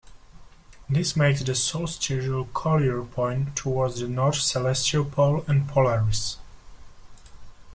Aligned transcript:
This 0.89 1.15
makes 1.15 1.43
the 1.43 1.53
solstitial 1.53 2.45
colure 2.55 3.03
point 3.03 3.55
towards 3.55 3.99
the 3.99 4.07
North 4.07 4.37
Celestial 4.37 5.05
Pole 5.05 5.45
and 5.47 5.69
Polaris. 5.69 6.37